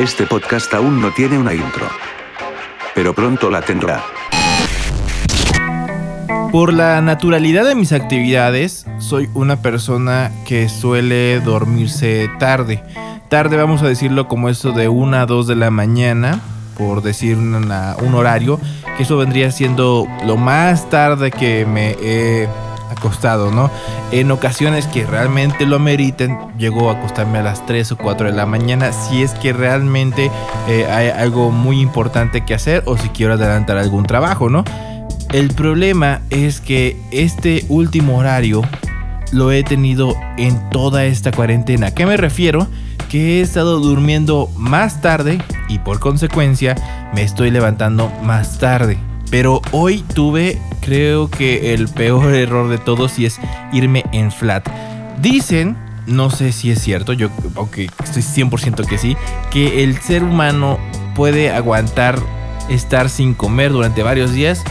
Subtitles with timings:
[0.00, 1.86] Este podcast aún no tiene una intro.
[2.94, 4.02] Pero pronto la tendrá.
[6.50, 12.82] Por la naturalidad de mis actividades, soy una persona que suele dormirse tarde.
[13.28, 16.40] Tarde vamos a decirlo como esto de 1 a 2 de la mañana,
[16.78, 18.58] por decir un horario,
[18.96, 22.48] que eso vendría siendo lo más tarde que me he
[23.00, 23.70] acostado, ¿no?
[24.12, 28.36] En ocasiones que realmente lo ameriten, llego a acostarme a las 3 o 4 de
[28.36, 30.30] la mañana si es que realmente
[30.68, 34.64] eh, hay algo muy importante que hacer o si quiero adelantar algún trabajo, ¿no?
[35.32, 38.62] El problema es que este último horario
[39.32, 41.94] lo he tenido en toda esta cuarentena.
[41.94, 42.66] qué me refiero?
[43.08, 46.74] Que he estado durmiendo más tarde y por consecuencia
[47.14, 48.98] me estoy levantando más tarde.
[49.30, 53.38] Pero hoy tuve, creo que el peor error de todos y es
[53.72, 54.68] irme en flat.
[55.20, 55.76] Dicen,
[56.08, 59.16] no sé si es cierto, yo aunque estoy 100% que sí,
[59.52, 60.80] que el ser humano
[61.14, 62.18] puede aguantar
[62.68, 64.64] estar sin comer durante varios días,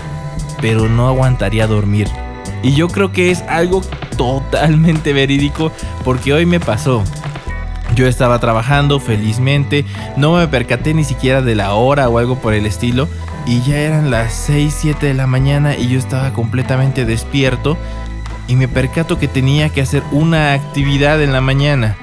[0.59, 2.09] pero no aguantaría dormir.
[2.63, 3.79] Y yo creo que es algo
[4.17, 5.71] totalmente verídico
[6.03, 7.01] porque hoy me pasó.
[7.95, 12.53] Yo estaba trabajando felizmente, no me percaté ni siquiera de la hora o algo por
[12.53, 13.09] el estilo,
[13.45, 17.77] y ya eran las 6, 7 de la mañana y yo estaba completamente despierto
[18.47, 21.97] y me percato que tenía que hacer una actividad en la mañana.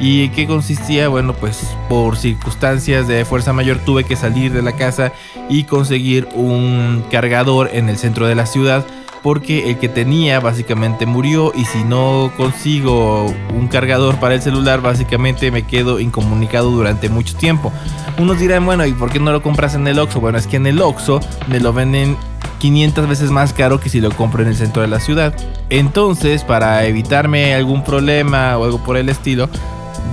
[0.00, 1.08] ¿Y qué consistía?
[1.08, 5.12] Bueno, pues por circunstancias de fuerza mayor tuve que salir de la casa
[5.48, 8.86] y conseguir un cargador en el centro de la ciudad
[9.28, 14.80] porque el que tenía básicamente murió y si no consigo un cargador para el celular
[14.80, 17.70] básicamente me quedo incomunicado durante mucho tiempo.
[18.18, 20.20] Unos dirán, bueno, ¿y por qué no lo compras en el Oxxo?
[20.20, 22.16] Bueno, es que en el Oxxo me lo venden
[22.60, 25.34] 500 veces más caro que si lo compro en el centro de la ciudad.
[25.68, 29.50] Entonces, para evitarme algún problema o algo por el estilo,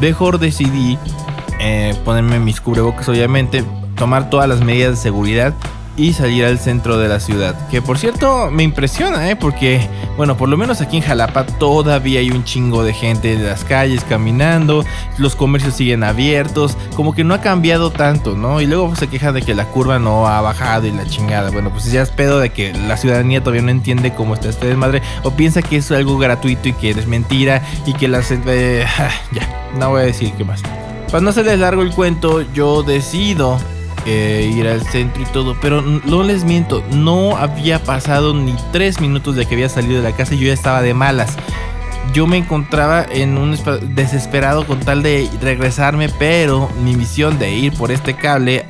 [0.01, 0.97] mejor decidí
[1.61, 3.63] eh, ponerme mis cubrebocas, obviamente,
[3.95, 5.53] tomar todas las medidas de seguridad
[5.97, 7.55] y salir al centro de la ciudad.
[7.69, 9.35] Que por cierto me impresiona, ¿eh?
[9.35, 13.45] Porque, bueno, por lo menos aquí en Jalapa todavía hay un chingo de gente en
[13.45, 14.85] las calles caminando,
[15.17, 18.61] los comercios siguen abiertos, como que no ha cambiado tanto, ¿no?
[18.61, 21.51] Y luego se queja de que la curva no ha bajado y la chingada.
[21.51, 24.67] Bueno, pues ya es pedo de que la ciudadanía todavía no entiende cómo está este
[24.67, 28.31] desmadre o piensa que es algo gratuito y que es mentira y que las...
[28.31, 28.85] Eh,
[29.31, 30.61] ya, no voy a decir qué más.
[31.07, 33.57] Para no hacerles largo el cuento, yo decido
[34.05, 39.35] ir al centro y todo, pero no les miento, no había pasado ni tres minutos
[39.35, 41.37] de que había salido de la casa y yo ya estaba de malas.
[42.13, 43.57] Yo me encontraba en un
[43.95, 48.65] desesperado con tal de regresarme, pero mi misión de ir por este cable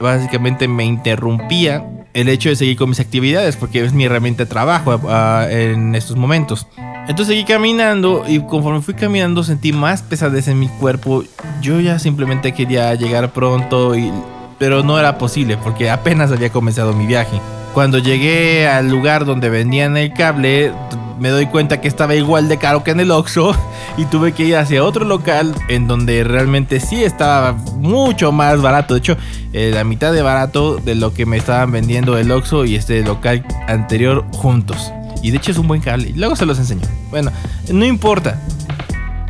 [0.00, 4.50] básicamente me interrumpía el hecho de seguir con mis actividades, porque es mi herramienta de
[4.50, 6.66] trabajo ah, en estos momentos.
[7.02, 11.24] Entonces seguí caminando y conforme fui caminando sentí más pesadez en mi cuerpo.
[11.60, 14.12] Yo ya simplemente quería llegar pronto y
[14.60, 17.40] pero no era posible porque apenas había comenzado mi viaje.
[17.72, 20.70] Cuando llegué al lugar donde vendían el cable,
[21.18, 23.56] me doy cuenta que estaba igual de caro que en el Oxxo
[23.96, 28.92] y tuve que ir hacia otro local en donde realmente sí estaba mucho más barato.
[28.92, 29.16] De hecho,
[29.54, 33.02] eh, la mitad de barato de lo que me estaban vendiendo el Oxxo y este
[33.02, 34.92] local anterior juntos.
[35.22, 36.12] Y de hecho es un buen cable.
[36.14, 36.82] Luego se los enseño.
[37.08, 37.32] Bueno,
[37.72, 38.38] no importa.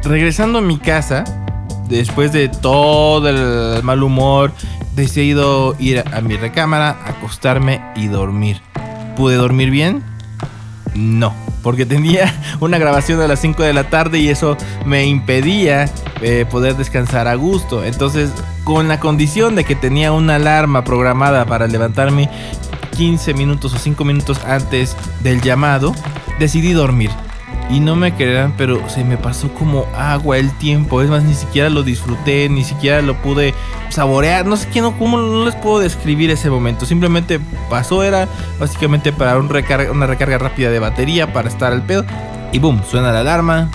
[0.03, 1.23] Regresando a mi casa,
[1.89, 4.53] después de todo el mal humor
[5.00, 8.61] decidido ir a mi recámara, acostarme y dormir.
[9.16, 10.03] ¿Pude dormir bien?
[10.94, 15.91] No, porque tenía una grabación a las 5 de la tarde y eso me impedía
[16.21, 17.84] eh, poder descansar a gusto.
[17.84, 18.31] Entonces,
[18.65, 22.31] con la condición de que tenía una alarma programada para levantarme
[22.97, 25.94] 15 minutos o 5 minutos antes del llamado,
[26.39, 27.10] decidí dormir.
[27.71, 31.03] Y no me creerán, pero se me pasó como agua el tiempo.
[31.03, 33.55] Es más, ni siquiera lo disfruté, ni siquiera lo pude
[33.91, 34.45] saborear.
[34.45, 36.85] No sé qué, no, cómo no les puedo describir ese momento.
[36.85, 37.39] Simplemente
[37.69, 38.27] pasó, era
[38.59, 42.05] básicamente para un recarga, una recarga rápida de batería para estar al pedo.
[42.53, 43.71] Y boom, suena la alarma.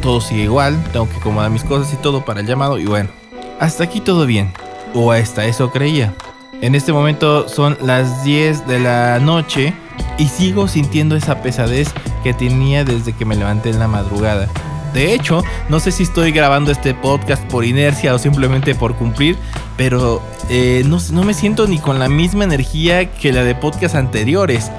[0.00, 0.82] Todo sigue igual.
[0.92, 2.78] Tengo que acomodar mis cosas y todo para el llamado.
[2.78, 3.10] Y bueno,
[3.58, 4.52] hasta aquí todo bien.
[4.94, 6.14] O hasta eso creía.
[6.60, 9.74] En este momento son las 10 de la noche
[10.18, 11.88] y sigo sintiendo esa pesadez
[12.22, 14.48] que tenía desde que me levanté en la madrugada.
[14.92, 19.36] De hecho, no sé si estoy grabando este podcast por inercia o simplemente por cumplir,
[19.76, 24.70] pero eh, no, me siento ni con la misma energía que la de podcast anteriores.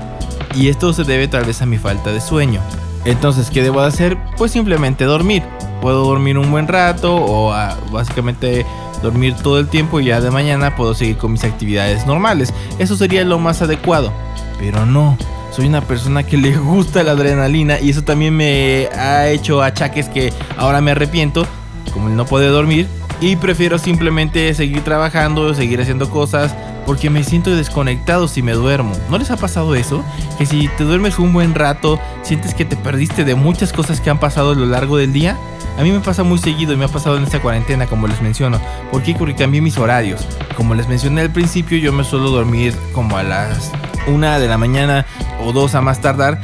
[0.54, 2.62] Y esto se debe tal vez a mi falta de sueño.
[3.06, 4.18] Entonces, ¿qué debo hacer?
[4.38, 5.44] Pues simplemente dormir.
[5.82, 8.66] Puedo dormir un buen rato o ah, básicamente
[9.02, 12.54] dormir todo el tiempo y ya de mañana puedo seguir con mis actividades normales.
[12.80, 14.12] Eso sería lo más adecuado.
[14.60, 15.18] Pero no,
[15.52, 20.08] soy una persona que le gusta la adrenalina y eso también me ha hecho achaques
[20.10, 21.46] que ahora me arrepiento,
[21.94, 22.88] como el no poder dormir,
[23.20, 28.94] y prefiero simplemente seguir trabajando, seguir haciendo cosas porque me siento desconectado si me duermo.
[29.10, 30.04] ¿No les ha pasado eso?
[30.38, 34.10] Que si te duermes un buen rato, sientes que te perdiste de muchas cosas que
[34.10, 35.38] han pasado a lo largo del día.
[35.78, 38.22] A mí me pasa muy seguido y me ha pasado en esta cuarentena, como les
[38.22, 38.60] menciono.
[38.92, 39.16] ¿Por qué?
[39.16, 40.28] Porque cambié mis horarios.
[40.56, 43.72] Como les mencioné al principio, yo me suelo dormir como a las
[44.08, 45.06] 1 de la mañana
[45.44, 46.40] o 2 a más tardar.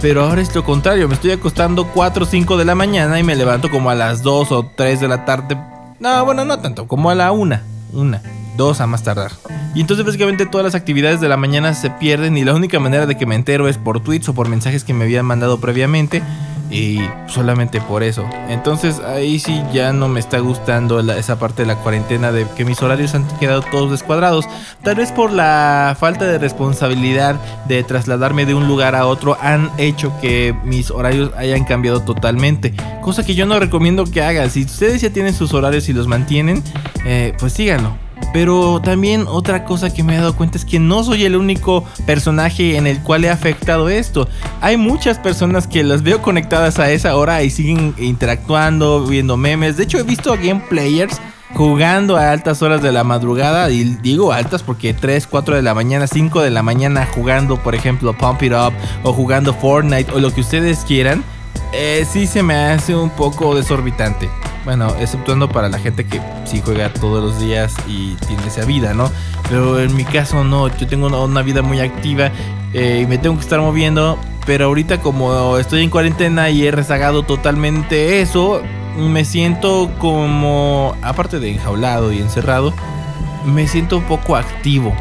[0.00, 3.22] Pero ahora es lo contrario, me estoy acostando 4 o 5 de la mañana y
[3.22, 5.56] me levanto como a las 2 o 3 de la tarde.
[5.98, 7.58] No, bueno, no tanto, como a la 1.
[7.94, 8.20] 1,
[8.56, 9.32] 2 a más tardar.
[9.74, 13.06] Y entonces básicamente todas las actividades de la mañana se pierden y la única manera
[13.06, 16.22] de que me entero es por tweets o por mensajes que me habían mandado previamente
[16.70, 18.28] y solamente por eso.
[18.48, 22.64] Entonces ahí sí ya no me está gustando esa parte de la cuarentena de que
[22.64, 24.46] mis horarios han quedado todos descuadrados.
[24.82, 27.36] Tal vez por la falta de responsabilidad
[27.66, 32.74] de trasladarme de un lugar a otro han hecho que mis horarios hayan cambiado totalmente.
[33.02, 34.50] Cosa que yo no recomiendo que hagan.
[34.50, 36.62] Si ustedes ya tienen sus horarios y los mantienen,
[37.04, 38.03] eh, pues síganlo
[38.34, 41.84] pero también otra cosa que me he dado cuenta es que no soy el único
[42.04, 44.28] personaje en el cual he afectado esto.
[44.60, 49.76] Hay muchas personas que las veo conectadas a esa hora y siguen interactuando, viendo memes.
[49.76, 50.60] De hecho, he visto a game
[51.54, 53.70] jugando a altas horas de la madrugada.
[53.70, 57.76] Y digo altas porque 3, 4 de la mañana, 5 de la mañana jugando, por
[57.76, 58.72] ejemplo, Pump It Up
[59.04, 61.22] o jugando Fortnite o lo que ustedes quieran.
[61.72, 64.28] Eh, sí se me hace un poco desorbitante.
[64.64, 68.94] Bueno, exceptuando para la gente que sí juega todos los días y tiene esa vida,
[68.94, 69.10] ¿no?
[69.50, 72.30] Pero en mi caso no, yo tengo una, vida muy activa
[72.72, 74.18] eh, y me tengo que estar moviendo.
[74.46, 78.62] Pero ahorita como estoy en cuarentena y he rezagado totalmente eso,
[78.96, 82.72] me siento como, aparte de enjaulado y encerrado,
[83.44, 84.94] me siento un poco activo.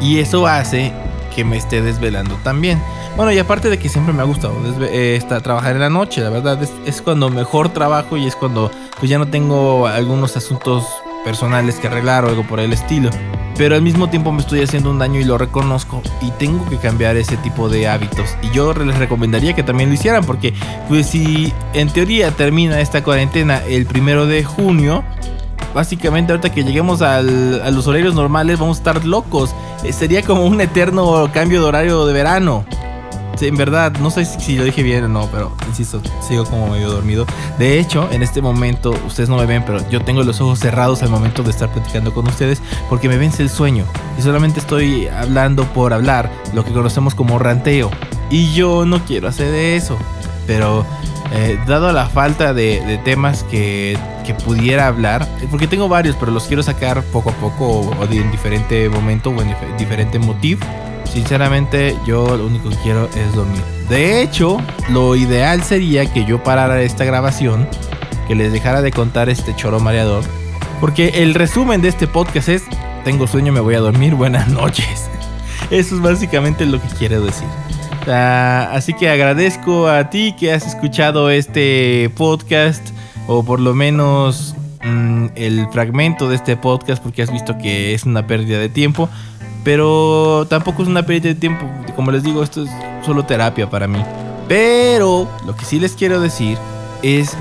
[0.00, 0.92] Y eso hace
[1.34, 2.80] que me esté desvelando también.
[3.16, 6.30] Bueno, y aparte de que siempre me ha gustado eh, trabajar en la noche, la
[6.30, 10.84] verdad es, cuando mejor trabajo y es cuando pues ya no tengo algunos asuntos
[11.24, 13.10] personales que arreglar o algo por el estilo.
[13.56, 16.78] Pero al mismo tiempo me estoy haciendo un daño y lo reconozco y tengo que
[16.78, 18.36] cambiar ese tipo de hábitos.
[18.42, 20.52] Y yo les recomendaría que también lo hicieran porque
[20.88, 25.04] pues si en teoría termina esta cuarentena el primero de junio,
[25.74, 29.54] básicamente ahorita que lleguemos a los horarios normales vamos a estar locos.
[29.82, 32.64] Eh, sería como un eterno cambio de horario de verano.
[33.40, 36.90] En verdad, no sé si, lo dije bien o no, pero insisto, sigo como medio
[36.90, 37.26] dormido.
[37.58, 41.02] De hecho, en este momento, ustedes no me ven, pero yo tengo los ojos cerrados
[41.02, 43.84] al momento de estar platicando con ustedes porque me vence el sueño
[44.18, 47.90] y solamente estoy hablando por hablar, lo que conocemos como ranteo.
[48.30, 49.98] Y yo no quiero hacer eso,
[50.46, 50.86] pero
[51.32, 53.98] eh, dado la falta de, temas que,
[54.44, 58.88] pudiera hablar, porque tengo varios, pero los quiero sacar poco a poco o, en diferente
[58.88, 60.64] momento o en diferente motivo
[61.14, 63.62] Sinceramente, yo lo único que quiero es dormir.
[63.88, 64.58] De hecho,
[64.90, 67.68] lo ideal sería que yo parara esta grabación,
[68.26, 70.24] que les dejara de contar este choro mareador,
[70.80, 72.64] porque el resumen de este podcast es:
[73.04, 75.08] Tengo sueño, me voy a dormir, buenas noches.
[75.70, 77.46] Eso es básicamente lo que quiero decir.
[78.06, 82.86] Ah, así que agradezco a ti que has escuchado este podcast,
[83.26, 84.54] o por lo menos
[84.84, 89.08] mm, el fragmento de este podcast, porque has visto que es una pérdida de tiempo.
[89.64, 91.66] Pero tampoco es una pérdida de tiempo.
[91.96, 92.70] Como les digo, esto es
[93.04, 94.04] solo terapia para mí.
[94.46, 96.58] Pero lo que sí les quiero decir
[97.02, 97.34] es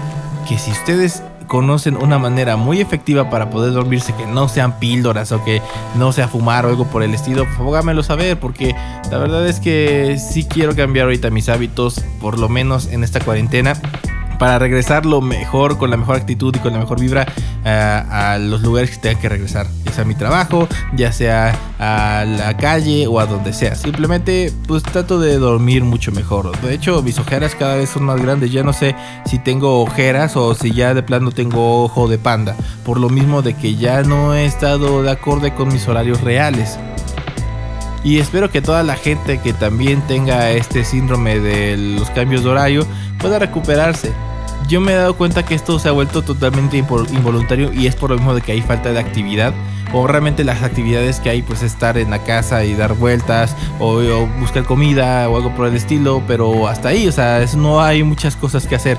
[0.47, 5.31] que si ustedes conocen una manera muy efectiva para poder dormirse que no sean píldoras
[5.31, 5.61] o que
[5.95, 8.75] no sea fumar o algo por el estilo, háganmelo saber porque
[9.11, 13.19] la verdad es que sí quiero cambiar ahorita mis hábitos, por lo menos en esta
[13.19, 13.73] cuarentena
[14.39, 17.25] para regresar lo mejor, con la mejor actitud y con la mejor vibra
[17.65, 19.67] eh, a los lugares que tenga que regresar.
[19.85, 23.75] Ya sea a mi trabajo, ya sea a la calle o a donde sea.
[23.75, 26.59] Simplemente pues trato de dormir mucho mejor.
[26.61, 28.51] De hecho, mis ojeras cada vez son más grandes.
[28.51, 32.55] Ya no sé si tengo ojeras o si ya de plano tengo ojo de panda.
[32.85, 36.77] Por lo mismo de que ya no he estado de acorde con mis horarios reales.
[38.03, 42.49] Y espero que toda la gente que también tenga este síndrome de los cambios de
[42.49, 42.85] horario
[43.23, 44.11] pueda recuperarse
[44.67, 48.09] yo me he dado cuenta que esto se ha vuelto totalmente involuntario y es por
[48.09, 49.53] lo mismo de que hay falta de actividad
[49.91, 54.01] o realmente las actividades que hay pues estar en la casa y dar vueltas o,
[54.39, 58.35] buscar comida o algo por el estilo, pero hasta ahí, o sea, no hay muchas
[58.35, 58.97] cosas que hacer.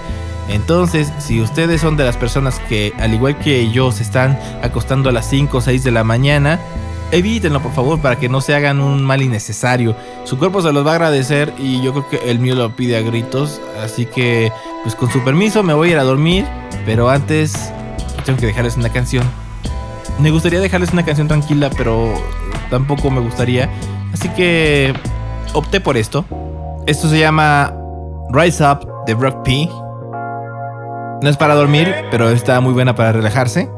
[0.48, 5.08] Entonces, si ustedes son de las personas que al igual que yo se están acostando
[5.08, 6.60] a las 5 o 6 de la mañana,
[7.14, 9.94] evítenlo por favor para que no se hagan un mal innecesario.
[10.24, 12.96] Su cuerpo se los va a agradecer y yo creo que el mío lo pide
[12.96, 13.60] a gritos.
[13.82, 14.52] Así que,
[14.82, 16.44] pues con su permiso me voy a ir a dormir.
[16.84, 17.72] Pero antes,
[18.24, 19.24] tengo que dejarles una canción.
[20.18, 22.12] Me gustaría dejarles una canción tranquila, pero
[22.70, 23.70] tampoco me gustaría.
[24.12, 24.92] Así que
[25.52, 26.24] opté por esto.
[26.86, 27.74] Esto se llama
[28.30, 29.68] Rise Up de Brock P.
[31.22, 33.70] No es para dormir, pero está muy buena para relajarse.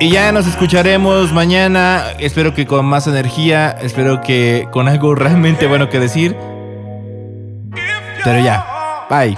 [0.00, 2.04] Y ya nos escucharemos mañana.
[2.18, 3.70] Espero que con más energía.
[3.70, 6.36] Espero que con algo realmente bueno que decir.
[8.24, 8.64] Pero ya.
[9.08, 9.36] Bye.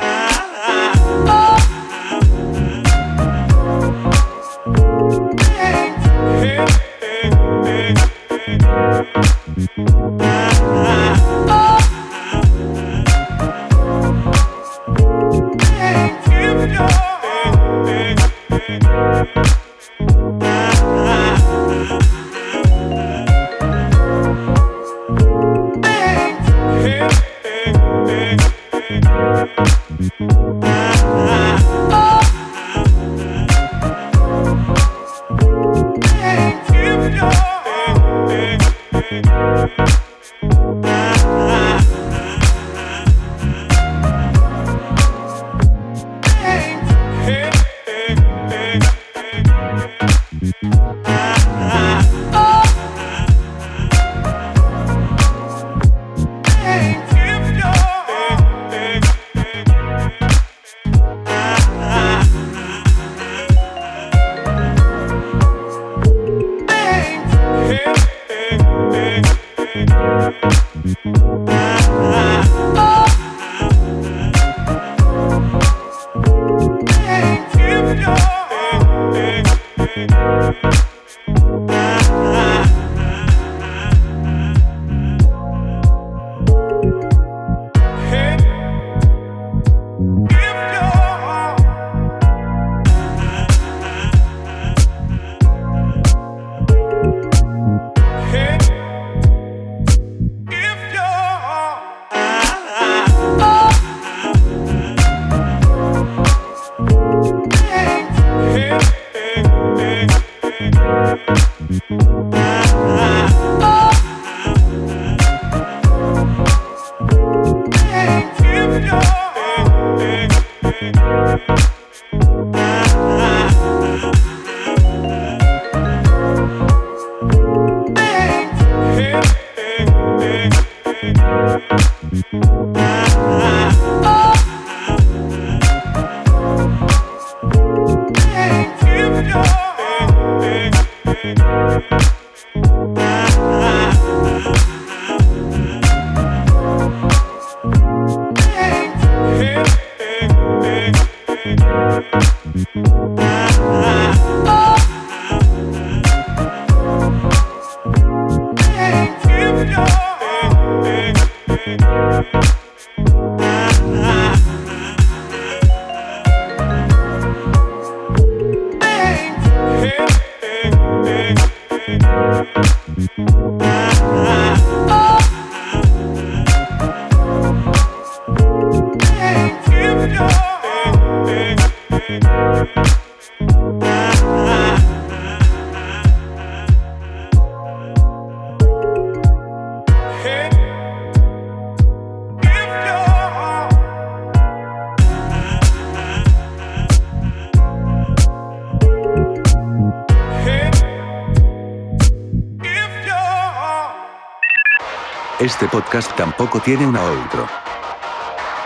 [205.47, 207.47] Este podcast tampoco tiene una outro.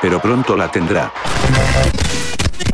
[0.01, 1.13] Pero pronto la tendrá.